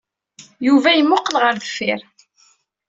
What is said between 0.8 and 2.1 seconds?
yemmuqqel ɣer deffir.